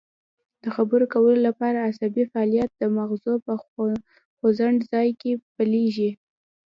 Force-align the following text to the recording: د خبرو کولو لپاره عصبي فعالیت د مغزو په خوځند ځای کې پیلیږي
د 0.63 0.65
خبرو 0.75 1.05
کولو 1.13 1.39
لپاره 1.47 1.85
عصبي 1.89 2.23
فعالیت 2.31 2.71
د 2.77 2.83
مغزو 2.97 3.33
په 3.45 3.53
خوځند 4.41 4.79
ځای 4.91 5.09
کې 5.21 5.31
پیلیږي 5.55 6.11